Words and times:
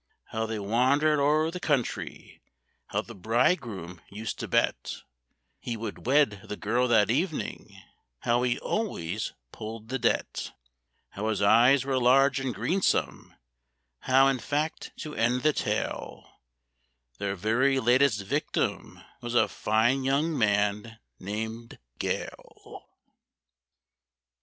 How 0.29 0.47
they 0.47 0.57
wandered 0.57 1.19
o'er 1.19 1.51
the 1.51 1.59
country; 1.59 2.41
how 2.87 3.03
the 3.03 3.13
bridegroom 3.13 4.01
used 4.09 4.39
to 4.39 4.47
bet 4.47 5.03
He 5.59 5.77
would 5.77 6.07
wed 6.07 6.41
the 6.43 6.57
girl 6.57 6.87
that 6.87 7.11
evening,—how 7.11 8.41
he 8.41 8.57
always 8.57 9.33
pulled 9.51 9.89
the 9.89 9.99
debt; 9.99 10.53
How 11.11 11.29
his 11.29 11.43
eyes 11.43 11.85
were 11.85 11.99
large 11.99 12.39
and 12.39 12.51
greensome; 12.51 13.35
how, 13.99 14.27
in 14.27 14.39
fact, 14.39 14.91
to 15.01 15.13
end 15.13 15.43
the 15.43 15.53
tale, 15.53 16.27
Their 17.19 17.35
very 17.35 17.79
latest 17.79 18.23
victim 18.23 19.01
was 19.21 19.35
a 19.35 19.47
fine 19.47 20.03
young 20.03 20.35
man 20.35 20.97
named 21.19 21.77
Gale. 21.99 22.89